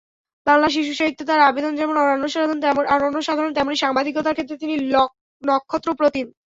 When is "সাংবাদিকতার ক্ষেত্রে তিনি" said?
3.77-4.75